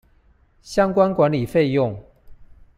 [0.63, 2.03] 相關管理費用